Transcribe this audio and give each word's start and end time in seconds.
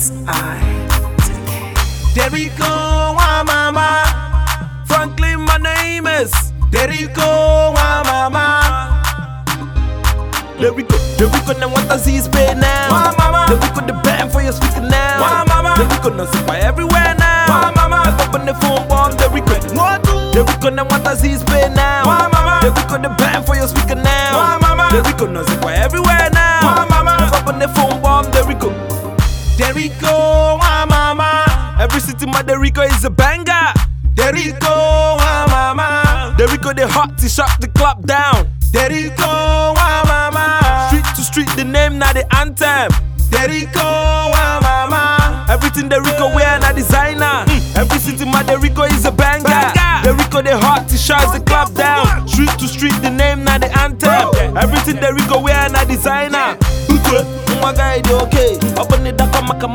It's 0.00 0.10
I 0.26 0.56
mama. 3.44 4.00
the 4.16 4.86
Frankly, 4.86 5.36
my 5.36 5.58
name 5.58 6.06
is 6.06 6.32
Derico 6.72 7.74
Wamama. 7.76 8.46
Derico, 10.56 10.96
Derico, 11.18 11.60
now 11.60 11.68
what 11.68 11.86
does 11.86 12.06
he 12.06 12.16
spend 12.18 12.62
now? 12.62 12.88
Wamama. 12.88 13.44
Derico, 13.48 13.86
the 13.86 13.92
band 14.02 14.32
for 14.32 14.40
your 14.40 14.52
speaker 14.52 14.80
now. 14.80 15.44
Wamama. 15.44 15.74
Derico, 15.76 16.16
now 16.16 16.24
sit 16.24 16.48
everywhere 16.48 17.14
now. 17.18 17.44
Wamama. 17.48 18.06
I 18.06 18.24
up 18.24 18.32
on 18.32 18.46
the 18.46 18.54
phone, 18.54 18.88
bomb 18.88 19.12
Derico. 19.12 19.76
What? 19.76 20.02
Derico, 20.32 20.74
now 20.74 20.86
what 20.86 21.04
does 21.04 21.20
he 21.20 21.36
spend 21.36 21.76
now? 21.76 22.04
Wamama. 22.04 22.60
Derico, 22.62 23.02
the 23.02 23.10
band 23.20 23.44
for 23.44 23.54
your 23.54 23.68
speaker 23.68 23.96
now. 23.96 24.56
Wamama. 24.56 24.88
Derico, 24.88 25.30
now 25.30 25.42
sit 25.42 25.62
Every 32.40 32.68
city, 32.68 32.72
my 32.72 32.72
Derico 32.72 32.96
is 32.96 33.04
a 33.04 33.10
banger. 33.10 33.72
There 34.14 34.32
we 34.32 34.52
go, 34.52 35.16
ah 35.20 35.46
mama. 35.50 36.34
Derico, 36.36 36.74
the 36.74 36.88
hot 36.88 37.18
to 37.18 37.28
shut 37.28 37.50
the 37.60 37.68
club 37.68 38.06
down. 38.06 38.48
There 38.72 38.88
we 38.88 39.10
go, 39.10 39.74
ah 39.76 40.02
mama. 40.08 40.88
Street 40.88 41.04
to 41.16 41.22
street, 41.22 41.48
the 41.56 41.64
name, 41.64 41.98
now 41.98 42.12
the 42.12 42.24
anthem. 42.36 42.90
There 43.30 43.48
we 43.48 43.66
go, 43.66 43.82
ah 43.84 44.58
mama. 44.62 45.52
Everything 45.52 45.88
Derico 45.88 46.34
wear 46.34 46.58
na 46.60 46.72
designer. 46.72 47.44
Every 47.76 47.98
city 47.98 48.24
my 48.24 48.42
Derico 48.42 48.90
is 48.90 49.04
a 49.04 49.12
banger. 49.12 49.44
Banger. 49.44 50.08
Derico 50.08 50.42
the 50.42 50.56
hot 50.56 50.88
to 50.88 50.96
shut 50.96 51.32
the 51.34 51.40
club 51.44 51.74
down. 51.74 52.26
Street 52.26 52.50
to 52.58 52.68
street 52.68 52.96
the 53.02 53.10
name 53.10 53.44
na 53.44 53.58
the 53.58 53.68
anthem. 53.78 54.56
Everything 54.56 54.96
Derico 54.96 55.42
wear 55.42 55.68
na 55.68 55.84
designer. 55.84 56.56
They 57.80 58.14
okay. 58.14 58.58
Open 58.78 59.06
it 59.06 59.20
up, 59.20 59.32
come 59.32 59.48
come 59.60 59.74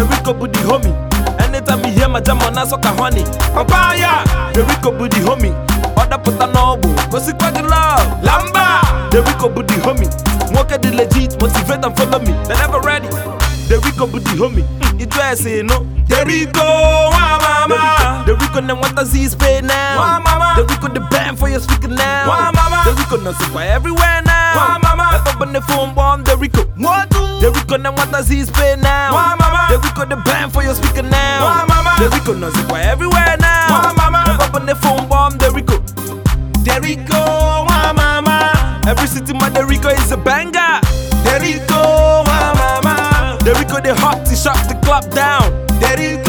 Derico 0.00 0.32
booty 0.32 0.58
homie. 0.60 0.96
Anytime 1.42 1.84
you 1.84 1.92
hear 1.92 2.08
my 2.08 2.20
jam 2.20 2.38
on 2.40 2.56
us, 2.56 2.72
honey. 2.72 3.22
Papaya, 3.52 4.24
Derico 4.54 4.96
booty 4.96 5.20
homie. 5.20 5.52
Order 5.94 6.16
put 6.16 6.40
a 6.40 6.46
noble. 6.46 6.88
Go 7.12 7.20
quite 7.36 7.52
the 7.52 7.62
love. 7.62 8.08
lamba. 8.24 8.80
Derico 9.10 9.54
booty 9.54 9.74
homie. 9.84 10.08
Walk 10.54 10.72
at 10.72 10.80
the 10.80 10.90
legit, 10.94 11.38
motivate 11.38 11.84
and 11.84 11.94
follow 11.94 12.18
me. 12.18 12.32
They 12.48 12.54
never 12.56 12.80
ready. 12.80 13.08
Derico 13.68 14.10
booty 14.10 14.32
homie. 14.40 14.64
You 14.98 15.04
dress 15.04 15.44
it, 15.44 15.66
no? 15.66 15.84
There 16.08 16.24
we 16.24 16.46
go, 16.46 16.62
ah 16.64 17.66
mama. 17.68 18.24
Derico 18.24 18.80
what 18.80 18.96
does 18.96 19.12
he 19.12 19.26
spay 19.26 19.62
now? 19.62 19.98
Wah, 19.98 20.20
mama. 20.20 20.62
Derico 20.62 20.94
the 20.94 21.00
band 21.10 21.38
for 21.38 21.50
your 21.50 21.60
speaker 21.60 21.88
now. 21.88 22.26
Wah, 22.26 22.50
mama. 22.54 22.84
Derico 22.86 23.52
by 23.52 23.66
everywhere 23.66 24.22
now. 24.24 24.29
Mama. 25.24 25.48
I 25.48 25.52
the 25.52 25.60
phone 25.62 25.94
bomb. 25.94 26.24
Derico. 26.24 26.64
The 27.40 27.50
Rico 27.50 27.78
then 27.78 27.94
what 27.94 28.10
does 28.10 28.28
he 28.28 28.42
spay 28.42 28.80
now? 28.80 29.12
Wah, 29.12 29.36
mama. 29.36 29.66
Derico 29.70 30.08
the 30.08 30.16
band 30.16 30.52
for 30.52 30.62
your 30.62 30.74
speaker 30.74 31.02
now. 31.02 31.40
Wah, 31.40 31.66
mama. 31.66 31.90
Derico 31.98 32.36
sit 32.52 32.70
everywhere 32.70 33.36
now. 33.40 33.68
Wah, 33.70 33.92
mama. 33.96 34.38
Open 34.42 34.66
the 34.66 34.74
phone 34.74 35.08
bomb. 35.08 35.38
Derico. 35.38 35.80
There 36.64 36.80
we 36.82 36.96
go, 36.96 37.16
ah 37.16 37.92
mama. 37.96 38.52
Every 38.86 39.06
city 39.06 39.32
my 39.32 39.48
Derico 39.48 39.90
is 39.98 40.12
a 40.12 40.16
banger. 40.16 40.80
There 41.24 41.40
we 41.40 41.54
go, 41.66 42.22
ah 42.26 42.52
mama. 42.82 43.38
Derico 43.40 43.82
the 43.82 43.94
hot 43.94 44.26
to 44.26 44.36
shut 44.36 44.68
the 44.68 44.74
club 44.84 45.10
down. 45.10 45.66
There 45.80 45.96
we 45.96 46.22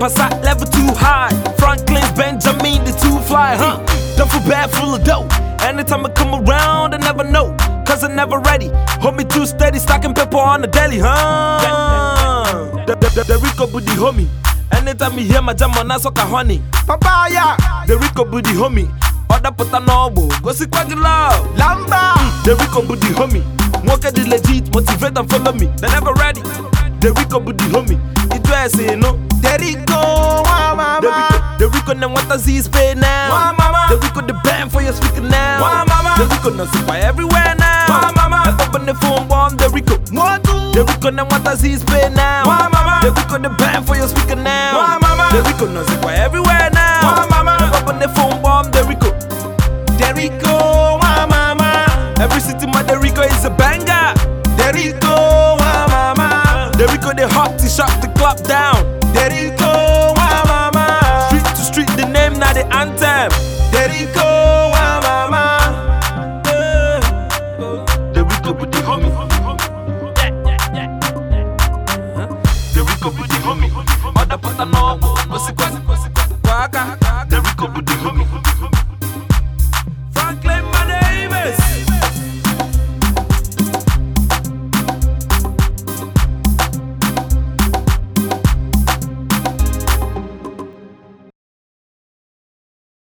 Passat 0.00 0.44
level 0.44 0.66
too 0.66 0.92
high. 0.94 1.30
Franklin's 1.58 2.10
Benjamin, 2.12 2.84
the 2.84 2.92
two 3.00 3.18
fly, 3.26 3.56
huh? 3.56 3.78
Duffel 4.16 4.40
bag 4.48 4.70
full 4.70 4.94
of 4.94 5.04
dough. 5.04 5.26
Anytime 5.60 6.06
I 6.06 6.10
come 6.10 6.34
around, 6.34 6.94
I 6.94 6.98
never 6.98 7.24
know. 7.24 7.56
Cause 7.86 8.04
I'm 8.04 8.14
never 8.14 8.38
ready. 8.38 8.70
Hold 9.00 9.16
me 9.16 9.24
too 9.24 9.46
steady, 9.46 9.78
stacking 9.78 10.14
pepper 10.14 10.38
on 10.38 10.60
the 10.62 10.66
deli, 10.66 10.98
huh? 10.98 11.58
The, 12.86 13.40
Rico 13.42 13.66
booty 13.66 13.92
homie. 13.92 14.28
Anytime 14.72 15.18
you 15.18 15.24
hear 15.24 15.42
my 15.42 15.54
jam 15.54 15.70
on 15.72 15.88
soca 15.98 16.28
honey. 16.28 16.60
Papaya, 16.86 17.56
Derico 17.86 18.30
booty 18.30 18.50
homie. 18.50 18.86
Order 19.30 19.50
put 19.52 19.72
a 19.72 19.80
noble. 19.80 20.28
Go 20.42 20.52
see 20.52 20.66
quite 20.66 20.88
love. 20.88 21.46
lamba. 21.56 22.12
Mm, 22.14 22.44
the 22.44 22.56
Rico 22.56 22.82
booty 22.86 23.08
homie. 23.08 23.42
Walk 23.86 24.04
at 24.04 24.14
the 24.14 24.24
legit, 24.28 24.72
motivate 24.74 25.16
and 25.16 25.30
follow 25.30 25.52
me. 25.52 25.66
They're 25.78 25.90
never 25.90 26.12
ready. 26.14 26.42
Derico 27.00 27.44
booty 27.44 27.64
homie. 27.66 27.98
It 28.34 28.42
dress 28.42 28.78
it, 28.78 28.98
no? 28.98 29.18
There 29.40 29.58
we 29.60 29.74
go, 29.86 29.94
ah 29.96 30.98
Derico, 31.00 31.10
mama. 31.10 31.56
Derico 31.58 31.98
now 31.98 32.12
what 32.12 32.28
does 32.28 32.44
he 32.44 32.58
spay 32.58 32.96
now? 32.96 33.30
Wah, 33.30 33.52
mama. 33.56 33.86
Derico 33.88 34.26
the 34.26 34.34
band 34.44 34.72
for 34.72 34.82
your 34.82 34.92
speaker 34.92 35.20
now. 35.20 35.60
Wah, 35.60 35.84
mama. 35.84 36.10
Derico 36.18 36.56
now 36.56 36.66
sit 36.66 36.88
everywhere 36.88 37.54
now. 37.58 37.86
Wah, 37.88 38.12
mama. 38.16 38.42
I 38.46 38.66
open 38.66 38.86
the 38.86 38.94
phone 38.94 39.28
bomb. 39.28 39.56
Derico. 39.56 39.96
Do? 40.06 40.52
Derico 40.72 41.14
now 41.14 41.24
what 41.26 41.44
does 41.44 41.60
he 41.62 41.76
spay 41.76 42.12
now? 42.14 42.44
Wah, 42.46 42.68
mama. 42.68 43.00
Derico 43.02 43.40
the 43.42 43.50
band 43.50 43.86
for 43.86 43.96
your 43.96 44.08
speaker 44.08 44.36
now. 44.36 44.76
Wah, 44.76 44.98
mama. 44.98 45.28
Derico 45.32 45.72
now 45.72 45.84
sit 45.84 46.04
everywhere 46.04 46.70
now. 46.72 47.00
Wah, 47.02 47.26
mama. 47.30 47.56
I 47.60 47.80
open 47.80 47.98
the 47.98 48.08
phone 48.08 48.42
bomb. 48.42 48.66
Derico. 48.72 49.12
Go, 50.40 50.98
ah 51.02 51.26
mama. 51.28 51.84
Every 52.20 52.40
city 52.40 52.66
my 52.66 52.82
Derico 52.82 53.22
is 53.30 53.44
a 53.44 53.50
banger. 53.50 54.14
Go, 55.00 55.14
ah 55.14 55.35
here 56.86 56.94
we 56.94 57.02
go, 57.02 57.10
the 57.12 57.26
hot, 57.26 57.58
to 57.58 57.66
shut 57.68 57.90
the 58.00 58.06
clock 58.14 58.38
down. 58.44 58.78
There 59.12 59.28
he 59.28 59.50
go, 59.58 60.14
mama. 60.14 61.26
Street 61.26 61.42
to 61.42 61.64
street, 61.66 61.88
the 61.98 62.06
name, 62.06 62.38
now 62.38 62.52
the 62.52 62.64
anthem. 62.72 63.32
There 63.72 63.88
he 63.88 64.06
go, 64.14 64.70
mama. 64.70 65.82
There 68.14 68.24
we 68.24 68.36
go 68.38 68.52
with 68.52 68.70
the 68.70 68.78
homie. 68.86 69.10
There 72.72 72.84
we 72.84 72.94
go 73.02 73.10
with 73.18 73.30
the 73.34 73.38
homie. 73.42 73.68
Mother, 74.14 74.38
but 74.38 74.60
I 74.60 74.64
know, 74.70 74.98
what's 75.28 75.48
it, 75.48 75.56
what's 75.58 75.74
it, 75.74 75.82
what's 75.88 76.06
it, 76.06 76.12
what's 76.14 76.30
it, 76.30 76.38
what's 76.44 78.50
it, 78.50 78.55